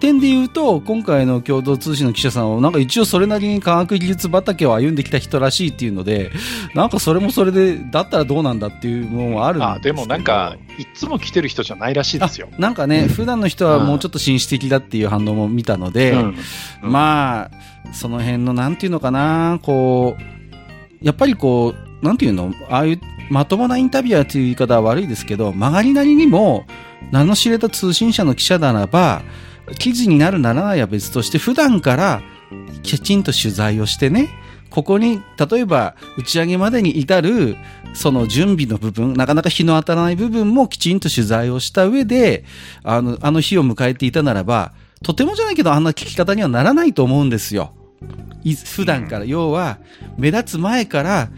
[0.00, 6.30] 点点で言うと、今回の共同通信の記者さんは、なんか一応それなりに科学技術畑を歩んできた人らしいっていうので、
[6.74, 12.48] なんかそれもそれで、だったらどうなんだっていうのもあるんですあ、でもなんか、いつも来てる人じゃないらしいですよ。
[12.58, 16.36] なんかね、普段の人はもうちょっと紳士的だっていう反応も見たので、うん。
[16.84, 16.92] うん。
[16.92, 17.50] まあ、
[17.92, 26.66] その辺のなんていうのかな、こう、やっぱりこう、なんていうの、ああいうまともなインタビュアーという言い方は悪いですけど、曲がりなりにも、
[27.10, 29.22] 名の知れた通信社の記者ならば、
[29.78, 32.22] 記事になるならないは別として、普段から
[32.82, 34.28] きちんと取材をしてね、
[34.70, 37.56] ここに、例えば、打ち上げまでに至る、
[37.94, 42.44] その準備の部分、なかなか日の当たらない部分もきちんと取材をした上で、
[42.82, 44.72] あの、あの日を迎えていたならば、
[45.04, 47.72] とてもじゃないけど、あんな聞き方にはならないと思うんですよ。
[48.42, 49.78] い普段から、要は、
[50.18, 51.28] 目立つ前から、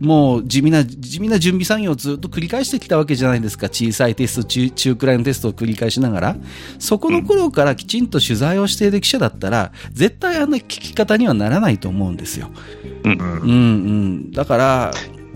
[0.00, 3.68] もう地味な、地味な準備作業をずっと繰り返してきたわけじゃないですか。
[3.68, 6.36] 小さいテスト、中、中くらいのテストを繰り返しながら。
[6.78, 12.50] そこの頃からきちんと取材をしている記者だったら、絶対あんな聞き方にはならないと思うんですよ。
[13.04, 14.32] うんうんうん。
[14.32, 14.90] だから、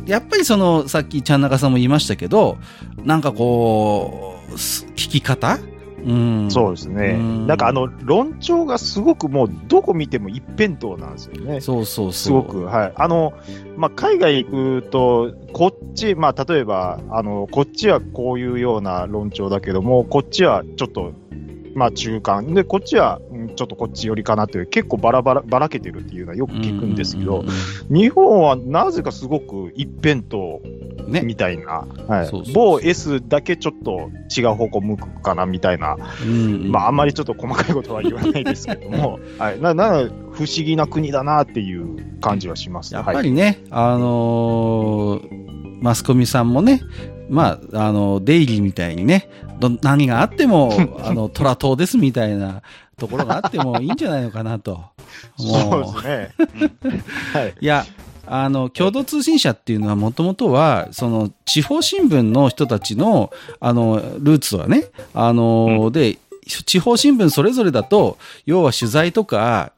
[0.06, 2.58] やっぱりその、さっきちゃん中さんも言いましたけど、
[3.04, 5.58] なんかこう、す聞き方？
[6.06, 6.50] うん。
[6.50, 7.46] そうですねうん。
[7.46, 11.60] なんかあの、論調がすごくもう、どこ見ても一辺倒なんですよね。
[11.60, 12.12] そうそうそう。
[12.12, 12.92] すごく、はい。
[12.94, 13.32] あの、
[13.76, 21.12] まあ、海外行くと、こっち、まあ、例えば、あの、こっちはこういうような論調だけども、こっちはちょっと、
[21.74, 22.54] まあ、中間。
[22.54, 27.44] で、こっちは、うんちょっとこっち寄りかなっていう、結構バラバラ、ばらけてるっていうのはよく聞くんですけど
[27.88, 30.58] 日本はなぜかすごく一辺倒。
[31.22, 32.26] みたいな、はい。
[32.26, 32.54] そうそうそう。
[32.54, 36.72] 某 S だけちょっと違う方向向くかなみたいな、うんうん。
[36.72, 39.90] まあ、あんまりちょっと細かいことは言わないですけども、 はい、なな
[40.32, 42.94] 不思議な国だなっていう感じはします。
[42.94, 45.44] やっぱりね、あのー
[45.80, 46.80] マスコミさんもね、
[47.28, 49.43] まあ、あの、デイリーみたいにね、ど
[49.82, 52.62] 何があっても、 あの、トラ島ですみたいな
[52.98, 54.80] ところがあってもいいんじゃないのかなと。
[55.38, 56.34] そうもですね。
[57.32, 57.54] はい。
[57.60, 57.86] いや、
[58.26, 66.18] あの、共同通信社っていうのはもともとは、その、地方新聞の人たちの、あの、ルーツはね、あの、で、
[66.66, 69.72] 地方新聞それぞれだと、要は取材とか、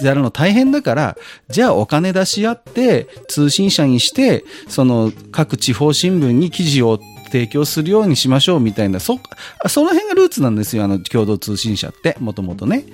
[0.00, 1.16] やるの大変だから、
[1.48, 6.98] じゃあお金出し合って、通信社にして、その、各地方新聞に記事を
[7.32, 9.18] 提供するようにしましょうみたいな、そ、
[9.66, 12.84] その辺がルーツなんですよ、あの、共同通信社って、もともとね。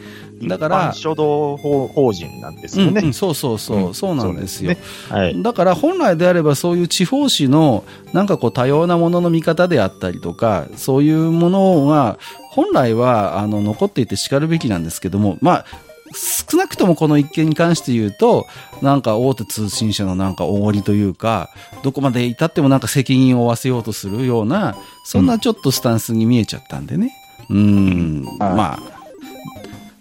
[0.46, 3.00] だから書道法法人なんですよね。
[3.00, 4.76] うんうん、そうそうそう、うんそうなんですよ。
[5.08, 5.42] そうはい。
[5.42, 12.18] だから本来であればそういう地方紙のなんかこう多様なものの見方であったりとか、そういうものが
[12.50, 15.66] 本来はあの残っていて叱るべきなんですけども、まあ、
[16.14, 18.46] 少なくともこの一件に関して言うと、
[18.82, 21.50] なんか大手通信社のなんかおごりというか、
[21.82, 27.12] どこまで至ってもなんか責任を負わせようとするような、そんなちょっとスタンスに見えちゃったんでね。
[27.50, 28.98] うん、はいまあ、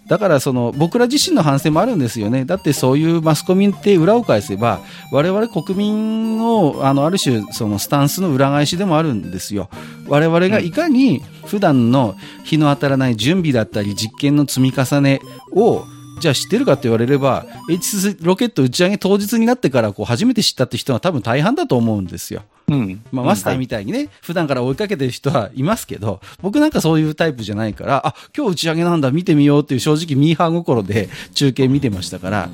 [0.08, 2.46] だからその僕ら自身の反省もあるんですよね。
[2.46, 4.80] だってそういうマスコミって裏を返せば、
[5.12, 9.68] 我々国民のあのある種そのスタンスの裏返しでもあるんですよ。
[10.08, 15.20] 我々がいかに普段の日の当たらない準備だったり実験の積み重ね
[15.52, 15.84] を
[16.20, 22.42] じゃあ知ってるかって言われれば H2 ロケット打ち上げ当日になってからこう初めて知ったって人は多分大半だと思うんですよ。
[22.68, 23.02] うん。
[23.10, 32.50] まあ、マスターみたいにね、普段から追いかけてる人はいますけど、僕なんかそういうタイプじゃないから、あ、今日打ち上げなんだ、見てみようっていう正直ミーハー心で中継見てましたから、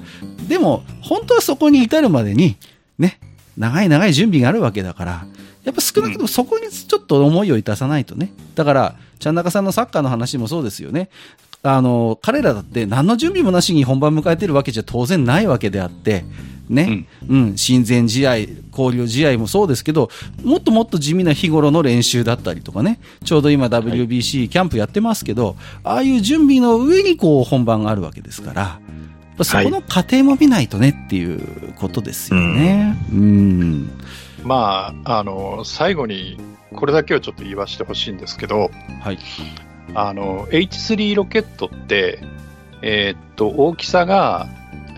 [0.48, 2.57] でも、本当はそこに至るまでに、
[2.98, 3.18] ね、
[3.57, 5.27] 長い長い準備があるわけだから、
[5.64, 8.31] やっぱ少なくともそこにちょっと思いを致さないとね。
[8.55, 11.09] だから、ちゃん中さんのサッカーの話もそうですよね。
[11.64, 16.24] あの、彼らだって何の準備もなしに本番迎えてるわけじゃ当然ないわけであって、
[16.68, 18.37] ね、うん、親善試合、
[18.70, 20.11] 交流試合もそうですけど、
[20.42, 28.79] もっともっと地味な日頃の練習だったりとかね、ちょうど今 WBC キャンプやってますけど、ああいう準備の上にこう本番があるわけですから、や
[29.35, 32.94] っぱそこの過程も見ないとねっていうことですよね。
[33.11, 33.90] うん。
[34.44, 36.38] まあ、あの、最後に、
[36.74, 39.18] これだけはちょっと言わせてほしいんですけど、はい。
[39.94, 42.20] あの、H3 ロケットって、
[42.83, 44.47] えーっと、大きさが、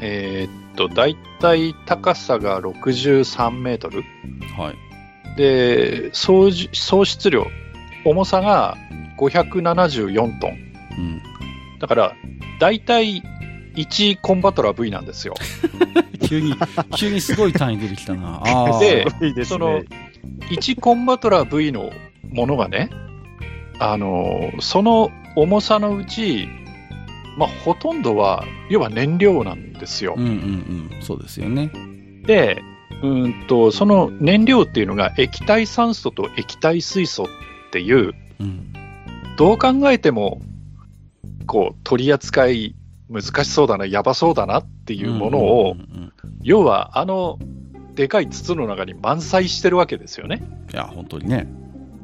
[0.00, 4.02] えーっと、だいたい高さが63メートル。
[4.56, 5.36] はい。
[5.36, 7.46] で、総じ総質量、
[8.04, 8.76] 重さが
[9.18, 10.50] 574トン。
[10.50, 11.22] うん。
[11.80, 12.12] だから、
[12.60, 13.22] だいたい
[13.76, 15.34] 1コンバトラー V なんですよ。
[16.26, 16.54] 急に、
[16.96, 18.40] 急にすごい単位出てきたな。
[18.44, 18.80] ああ。
[18.80, 19.84] ですごいですそのね。
[20.50, 21.90] 1コンバトラー V の
[22.30, 22.90] ものがね、
[23.78, 26.48] あの、その重さのうち、
[27.36, 30.24] まあ、ほとんどは、要は燃料なんですようん。
[30.24, 31.02] うんうん。
[31.02, 31.70] そうですよね。
[32.24, 32.62] で、
[33.02, 37.26] うんと、その燃料っていうのが液体酸素と液体水素っ
[37.72, 38.72] ていう、うん。
[39.36, 40.40] どう考えても、
[41.46, 42.74] こう、取り扱い
[43.10, 46.12] 難しそうだな、やばそうだなっていうものを、うんうんうん
[46.42, 47.40] 要はあの、
[47.96, 50.42] でかい筒の中に満載してるわけですよね。
[50.72, 51.48] いや、本当にね。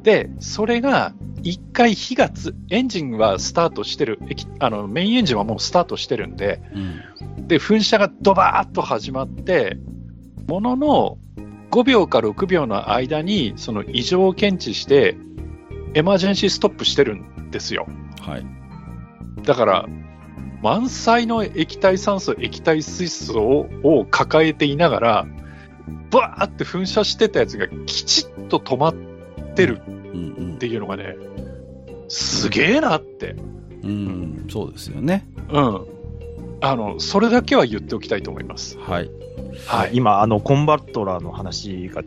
[0.03, 1.13] で、それが
[1.43, 7.47] 一回火がつ、エンジンはスタートしてる、液あのメインエンジンはもうスタートしてるんで、うん。
[7.47, 9.77] で、噴射がドバーッと始まって、
[10.47, 11.17] ものの
[11.71, 15.17] 5秒か6秒の間にその異常を検知して、
[15.93, 17.87] エマージェンシーストップしてるんですよ。
[18.21, 18.45] はい。
[19.43, 19.85] だから、
[20.61, 25.27] 満載の液体酸素、液体水素をを抱えていながら、
[26.09, 29.12] バーって噴射してたやつがきちっと止まって
[29.65, 31.15] るうんっていうのがね、
[32.07, 33.35] すげえなって。
[33.83, 33.89] うん。
[33.89, 33.93] う
[34.45, 34.47] ん。
[34.49, 35.27] そうですよね。
[35.49, 35.85] うん。
[36.61, 38.77] あの、それだけは言っておきたいと思います。
[38.79, 39.11] はい。
[39.67, 39.91] はい。
[39.93, 42.03] 今、あの、コンバットラーの話が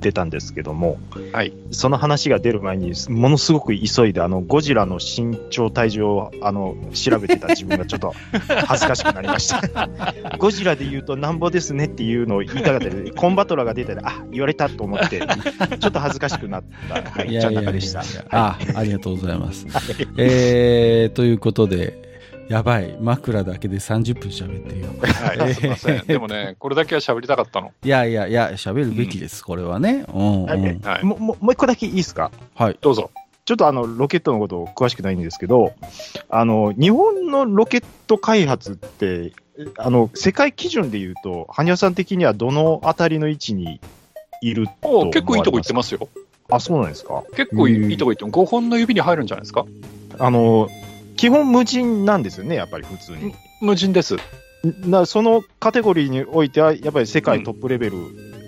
[0.00, 0.98] 出たんですけども、
[1.32, 1.52] はい。
[1.70, 8.14] その話が出る前に、ものすごく急いで、あの、ゴジラの身長、体重を、あの、調べてた自分がちょっと
[8.66, 9.88] 恥ずかしくなりました。
[10.38, 18.02] ゴジラで言うとなんぼですねっていうのを言いたかったけど、コンバトラーが出たら、あ、言われたと思って、ちょっと恥ずかしくなった、はい、じゃ中でした。
[18.30, 19.66] あ、ありがとうございます。
[20.16, 22.07] えー、ということで、
[22.48, 22.96] やばい。
[23.00, 24.88] 枕だけで30分喋ってるよ。
[25.00, 25.54] はい。
[25.54, 26.04] すいません。
[26.08, 27.72] でもね、これだけは喋りたかったの。
[27.84, 30.04] いやいやいや、喋るべきです、これはね。
[30.12, 30.80] うん、はいうん。
[30.80, 31.04] はい。
[31.04, 32.30] もももう一個だけいいですか？
[32.54, 32.78] はい。
[32.80, 33.10] どうぞ。
[33.44, 35.72] ちょっとあの、ロケットのこと詳しくないんですけど、
[36.30, 39.32] あの、日本のロケット開発って、
[39.76, 43.80] あの、世界基準で言うと、羽生さん的にはどのあたりの位置に
[44.42, 46.08] いると結構いいとこ行ってますよ。
[46.50, 47.24] あ、そうなんですか？
[47.36, 49.64] 結構いうんいいいとこ行っても5本の指に入るんじゃないですか？
[50.18, 50.68] あの、
[51.18, 53.34] 基本無人なんですよね、やっぱり普通に。
[53.60, 54.16] 無人です。
[54.86, 57.92] なそのカテゴリーにおいては、やっぱり世界トップレベル。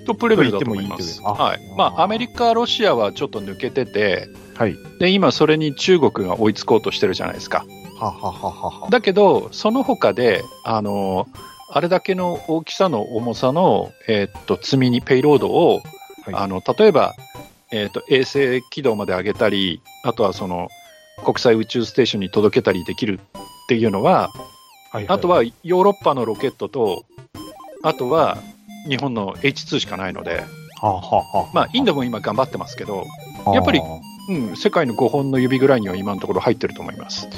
[0.06, 1.18] トップレベルだと思います。
[1.18, 1.76] と言ってもいいはい。
[1.76, 4.76] まあ、アメリカ、ロシアはちょっと抜けてて、はい。
[5.00, 7.64] で、今それに中国が追いつこうとしてるじゃないですか。
[7.98, 8.90] ははははは。
[8.90, 11.26] だけど、その他で、あの、
[11.72, 15.82] あれだけの大きさの重さの、えーっと、積みにペイロードを、
[16.24, 17.14] はいあの、例えば、
[17.72, 20.68] えーっと、衛星軌道まで上げたり、あとはその、
[21.24, 24.30] 国際宇宙ステーションに届けたりできるっていうのは、
[24.92, 27.04] はいあとはヨーロッパのロケットと、
[27.84, 28.38] あとは
[28.88, 30.44] 日本の H2 しかないので、
[30.80, 33.04] はははまあ、インドも今頑張ってますけど、
[33.54, 33.80] やっぱり
[34.30, 37.28] うん、世界の5本の指ぐらいには今のところ入ってると思います。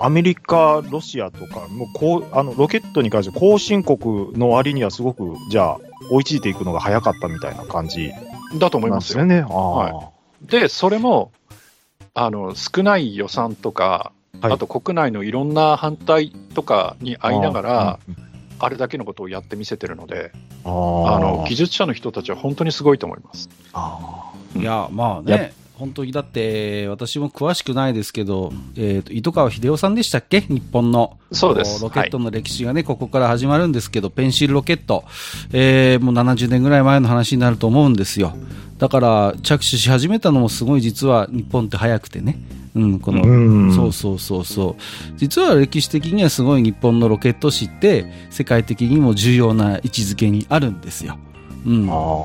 [0.00, 8.12] アメリカ、ロシアとか、もうこうあのロケットに関して後進国の割にはすごく、じゃあ、追いついていくのが早かったみたいな感じ
[8.58, 9.40] だと思いますすよね。
[9.40, 10.10] あは
[10.42, 11.32] で、それも、
[12.18, 14.52] あの、少ない予算とか、はい。
[14.52, 17.98] あと国内のいろんな反対とかにあ会いながら、あ
[18.58, 20.32] あれだけのことをやってみせてるので、
[20.64, 23.50] あの、技術者の人たちは本当にすごいと思います。
[23.74, 30.40] あいや、まあやね、本当にだって、私も詳しくないですけど、えっ、と、糸川秀夫さんでしたっけ？
[30.40, 31.18] 日本の。
[31.32, 35.04] そうですこロケットの歴史がね、ここから始まるんですけど、ペンシルロケット。
[35.52, 38.34] えーもう70年ぐらい前の話になると思うんですよ。
[38.78, 42.38] だから、着手し始めたのもすごい実は日本って早くてね。
[42.74, 44.82] うん、この、うんそうそうそうそう。
[45.16, 51.18] 実は歴史的にはすごい日本のロケット史って、世界的にも重要な位置づけにあるんですよ。
[51.66, 51.88] うん。
[51.90, 52.24] あ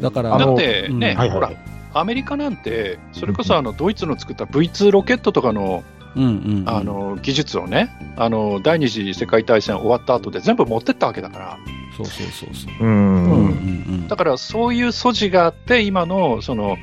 [0.00, 1.52] だから、あのだってね、うんはいはいほら、
[1.94, 5.84] アメリカなんて、それこそあのドイツの作った V2 ロケットとかの
[6.14, 11.58] うんうんうんあの技術をねあの第二次世界大戦終わった後で全部持ってったわけだから
[11.96, 12.72] そうそうそうそう。
[12.80, 12.84] う。
[12.84, 13.42] うんんうんう
[14.04, 16.76] んだからそういう素地があって今のその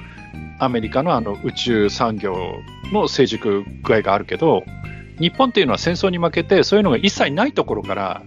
[0.60, 2.36] アメリカのあの宇宙産業
[2.92, 4.64] の成熟具合があるけど
[5.20, 8.24] 日本っていうのは戦争に負けてそういうのが一切ないところから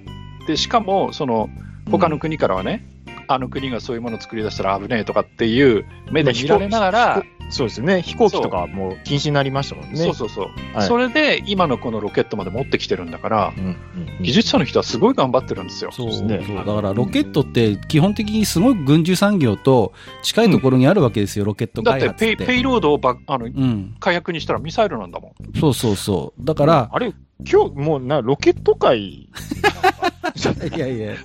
[0.47, 1.49] でしかもその
[1.91, 2.87] 他の国からはね、
[3.35, 7.23] あの国がそういうものを作り出したら危ねえとかっていう目で見られながら、
[7.53, 8.01] そうですね。
[8.01, 9.97] 飛行機とかもう禁止になりましたもんね。
[9.97, 10.15] そう。
[10.15, 10.89] そうそう、はい。
[10.89, 13.77] それで今のこのロケットまで持ってきてるんだから、うんうん
[14.19, 14.23] うん。
[14.23, 15.93] 技術者の人はすごい頑張ってるんですよ。
[15.93, 16.13] そう。
[16.13, 16.57] そうですね。
[16.57, 22.01] だからロケットって基本的にすごい軍需産業と近いところにあるわけですよ、ロケットだって。
[22.01, 22.37] 開発って。
[22.37, 25.61] ペイペイロードをばあのうん、火薬にしたらミサイルなんだもん。
[25.61, 26.45] そうそうそう。
[26.45, 27.13] だから、あれ、
[27.51, 29.29] 今日、もうな、ロケット界、
[30.75, 31.17] いやいや、い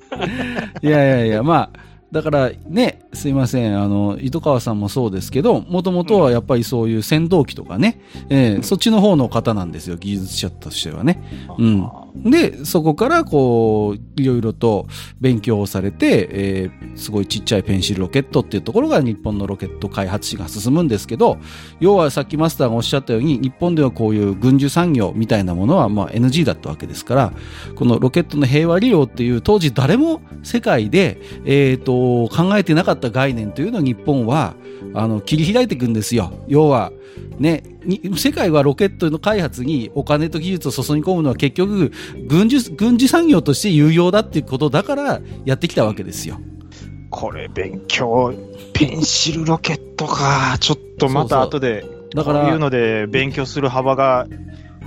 [0.81, 7.99] やいやいや、まあ、だからね、すいません、あの、糸川さんもそうですけど、もともとはやっぱりそういう戦闘機とかね、
[8.29, 11.21] えーそっちの方の方なんですよ、技術者としてはね。
[11.57, 11.89] うん
[12.23, 14.87] で、そこからこう、いろいろと
[15.19, 21.37] 勉強をされて、えーすごいちっちゃいペンシルロケットっていうところが日本のロケット開発史が進むんですけど、
[21.79, 27.33] 要はさっきマスターがおっしゃったように、日本ではこういう軍需産業みたいなものはまあ NG だったわけですから、
[27.75, 34.55] このロケットの平和利用っていう当時誰も世界で、えー、と考えてなかった概念というのを日本は
[34.93, 36.33] あの切り開いていくんですよ。
[36.47, 36.91] 要は
[37.39, 41.91] ね、に世界はロケットの開発にお金と技術を注ぎ込むのは結局
[42.27, 46.39] 軍需軍事産業として有用だっていうことだからやってきたわけですよ。
[47.09, 48.33] これ勉強、
[48.73, 50.57] ペンシルロケットか。
[50.59, 54.27] ちょっとまた後で、だからこういうので勉強する幅が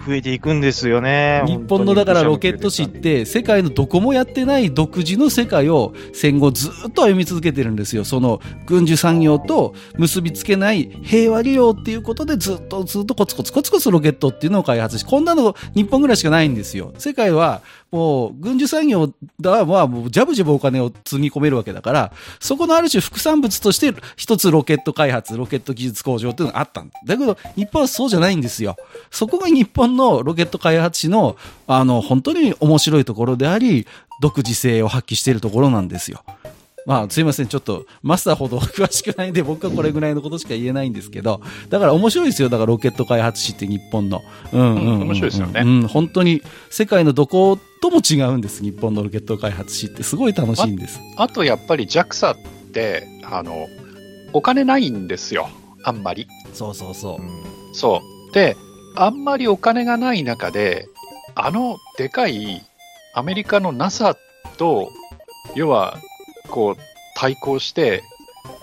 [0.07, 1.43] 増えていくんですよね。
[1.47, 8.05] 日本のだからロケット史って世界のどこもやってない独自の世界を戦後ずっと歩み続けてるんですよ。
[8.05, 16.93] その軍需産業と結びつけない平和利用っていうことでずっとずっとコツコツコツコツロケットっていうのを開発し、こんなの日本ぐらいしかないんですよ。
[16.99, 17.61] 世界は
[17.91, 26.95] もう軍需産業だはもうジャブジャブお金を積み込めるわけだから、そこのある種副産物として一つロケット開発、ロケット技術向上っていうのがあったんだ。
[27.05, 28.77] だけど日本はそうじゃないんですよ。
[29.11, 31.37] そこが日本のロケット開発史の
[31.67, 33.87] あの本当に面白いところであり、
[34.21, 36.23] 独自性を発揮しているところなんですよ。
[36.87, 37.49] まあ、すいません。
[37.49, 42.49] ちょっと、マスターほど詳しくないんで、僕はこれぐらいのことしか言えないんですけど、だから面白いですよ。
[42.49, 44.23] だからロケット開発史って日本の。
[44.53, 48.63] うんうんうん面白いですよねうん、本当に世界のどことも違うんです。
[48.63, 51.01] 日本のロケット開発史ってすごい楽しいんです。
[51.17, 52.37] あとやっぱり JAXA っ
[52.73, 53.69] て、あの、
[54.33, 55.49] お金ないんですよ。
[55.85, 56.29] あんまり。
[56.53, 57.25] そうそうそうう。
[57.25, 58.01] んそ
[58.31, 58.35] う。
[58.35, 58.57] で、
[58.97, 60.89] あんまりお金がない中で、
[61.35, 62.63] あのでかい
[63.15, 64.17] アメリカの NASA
[64.57, 64.91] と、
[65.55, 65.99] 要は、
[66.51, 66.83] こう、
[67.17, 68.03] 対抗して、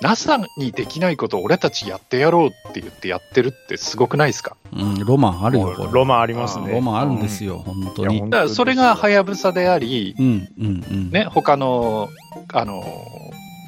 [0.02, 4.56] NASA にできないことを俺たちやってやろうって言ってやってるってすごくないですか？
[4.74, 5.92] うん、ロマンあるよ、これ。
[5.92, 6.72] ロマンありますね。
[6.72, 8.22] ロマンあるんですよ、本当に。
[8.30, 11.12] だからそれがはやぶさであり、うん、うん、うん。
[11.12, 12.10] ね、他の、
[12.54, 12.84] あの、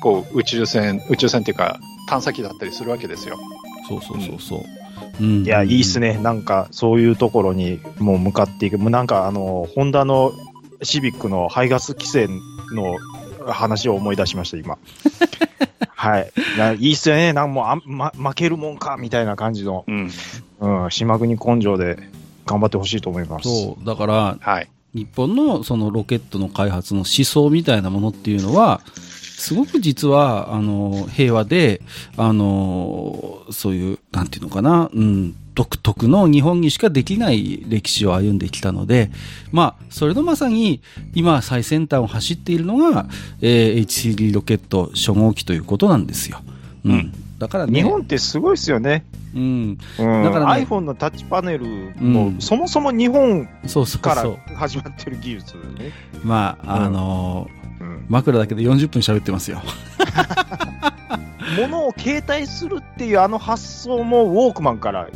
[0.02, 3.38] こう、宇宙船、宇宙船っていうか、探査機だったりするわけですよ。
[3.88, 4.60] そうそうそうそう。
[5.22, 5.44] うん。
[5.44, 6.18] いや、いいっすね。
[6.18, 8.78] なんか、そういうところにもう向かっていく。
[8.78, 10.32] もうなんか、あの、ホンダの
[10.82, 12.28] シビックの排ガス規制
[12.74, 12.98] の
[13.48, 14.78] 話を思い出しました、今。
[15.96, 16.32] はい。
[16.56, 17.34] いやいいっすよね。
[17.34, 20.12] なんかもうあん、ま、負けるもんか、みたいな感じの、うん。
[20.60, 21.98] うん、島国根性で
[22.46, 23.50] 頑張ってほしいと思います。
[23.50, 23.86] そう。
[23.86, 24.70] だから、はい。
[24.94, 28.82] 日本のそのロケットの開発の思想みたいなものっていうのは、
[29.40, 31.82] すごく実は、あの、平和で、
[32.18, 39.12] あの、そういう、なんていうのかな、うん、独特の日本にしかできない歴史を歩んできたので、
[39.52, 40.80] まあ、それのまさに、
[41.14, 43.08] 今最先端を走っているのが、
[43.42, 46.40] えー HCD ロケット初号機ということなんですよ。
[46.86, 46.92] うん。
[46.92, 49.06] うんだからね、日本ってすごいですよね。
[49.34, 51.66] うん、うん、だからね iPhone のタッチパネル
[51.98, 54.56] も、うんそもそも日本そうそうからそう。
[54.56, 55.94] 始まってる技術ね。
[56.22, 57.48] まあ、うんあの
[57.80, 59.62] うん枕だけで40分喋ってますよ。
[61.58, 65.08] 物を携帯するっていうあの発想もウォークマンから、あ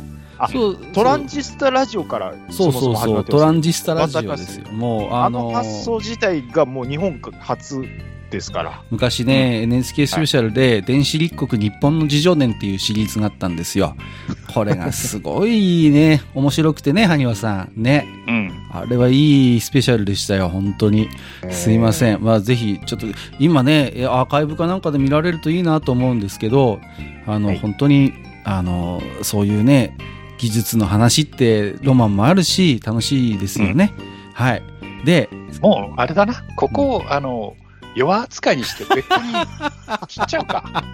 [0.50, 4.70] そうトランジスタラジオからそうもそうそう、トランジスタラジオですよ。
[4.72, 7.82] もう、ああのの発想自体がもう日本初
[8.34, 8.82] ですから。
[8.90, 13.96] 昔ね、NHK スペシャルで、電子立国日本の自助年っていうシリーズがあったんですよ。
[14.52, 17.82] これがすごいね、 面白くてね、埴輪さん。
[17.82, 18.06] ね。
[18.26, 18.52] うん。
[18.72, 21.08] あれはいいスペシャルでしたよ、本当に。
[21.50, 22.22] すいません。
[22.22, 23.06] まあ、ぜひ、ちょっと、
[23.38, 26.80] 今ね、えアーカイブかなんかで見られるといいなと思うんですけど、
[27.26, 28.12] あの、はい本当に、
[28.44, 29.96] あの、そういうね、
[30.44, 33.94] 技術の話ってロマンもあるし、楽しいですよね。
[34.34, 34.62] はい。
[35.02, 35.30] で、
[35.62, 36.34] もう、あれだな。
[36.56, 37.56] ここを、あの、
[37.96, 39.32] 弱扱いにして別個に
[40.06, 40.84] 切っちゃうか。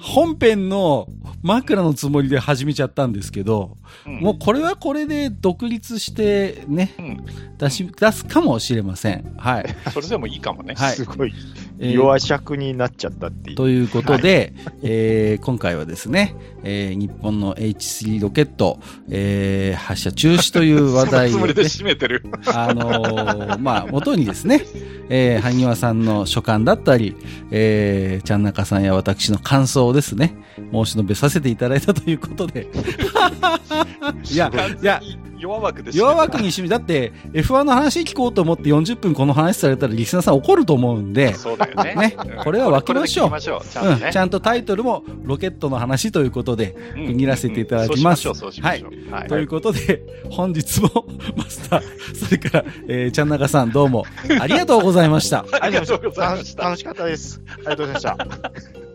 [0.00, 1.06] 本編の
[1.42, 7.24] 枕のつもりで始めちゃったんですけど、うんもうこれはこれで独立してね、うん
[7.56, 9.32] 出し、出すかもしれません。
[9.36, 9.66] はい。
[9.92, 10.74] それでもいいかもね。
[10.74, 13.56] はいすごい、えー弱尺になっちゃったっていう。
[13.56, 14.52] ということで、
[14.82, 18.78] えー今回はですね、えー日本の H3 ロケット、
[19.08, 22.24] えー発射中止という話題を、ねそのつもりで、締めてる。
[22.46, 24.62] あのーまあ、元にですね、
[25.08, 27.16] えー、萩和さんの所感だったり、
[27.50, 30.36] えー、ちゃんなかさんや私の感想をですね、
[30.72, 32.68] 申し述べさせていただいたということで。
[34.30, 34.50] いや、
[34.80, 35.00] いや、
[35.40, 41.94] 弱枠で弱枠にしみ、だって、F1 の話聞こうと思って40分この話されたらリスナーさん怒ると思うんで、そうだよね。
[41.94, 43.72] ねうんこれは分けましょうこれで切りましょう。
[43.72, 44.06] ちゃんとね。
[44.06, 49.12] うん、ちゃんとタイトルもロケットの話ということで、うん区切らせていただきますうんそうしましょう、そうしましょう。
[49.12, 49.28] はい。
[49.28, 51.82] ということで、本日もマスター、
[52.14, 54.04] それから、えー、ちゃんなかさんどうも
[54.40, 55.44] ありがとうございました。
[55.60, 56.56] ありがとうございまし。
[56.56, 57.40] た楽しかったです。
[57.46, 58.89] ありがとうございました。